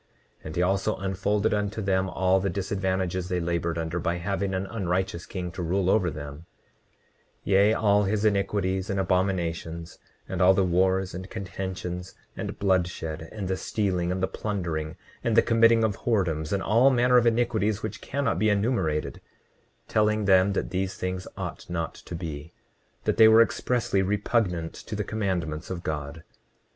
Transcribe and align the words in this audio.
29:35 0.39 0.45
And 0.45 0.55
he 0.55 0.61
also 0.63 0.95
unfolded 0.95 1.53
unto 1.53 1.79
them 1.79 2.09
all 2.09 2.39
the 2.39 2.49
disadvantages 2.49 3.29
they 3.29 3.39
labored 3.39 3.77
under, 3.77 3.99
by 3.99 4.15
having 4.15 4.51
an 4.55 4.65
unrighteous 4.65 5.27
king 5.27 5.51
to 5.51 5.61
rule 5.61 5.91
over 5.91 6.09
them; 6.09 6.37
29:36 6.37 6.45
Yea, 7.43 7.73
all 7.75 8.03
his 8.05 8.25
iniquities 8.25 8.89
and 8.89 8.99
abominations, 8.99 9.99
and 10.27 10.41
all 10.41 10.55
the 10.55 10.63
wars, 10.63 11.13
and 11.13 11.29
contentions, 11.29 12.15
and 12.35 12.57
bloodshed, 12.57 13.29
and 13.31 13.47
the 13.47 13.55
stealing, 13.55 14.11
and 14.11 14.23
the 14.23 14.27
plundering, 14.27 14.95
and 15.23 15.37
the 15.37 15.43
committing 15.43 15.83
of 15.83 15.97
whoredoms, 15.97 16.51
and 16.51 16.63
all 16.63 16.89
manner 16.89 17.17
of 17.17 17.27
iniquities 17.27 17.83
which 17.83 18.01
cannot 18.01 18.39
be 18.39 18.49
enumerated—telling 18.49 20.25
them 20.25 20.53
that 20.53 20.71
these 20.71 20.95
things 20.95 21.27
ought 21.37 21.69
not 21.69 21.93
to 21.93 22.15
be, 22.15 22.51
that 23.03 23.17
they 23.17 23.27
were 23.27 23.43
expressly 23.43 24.01
repugnant 24.01 24.73
to 24.73 24.95
the 24.95 25.03
commandments 25.03 25.69
of 25.69 25.83
God. 25.83 26.23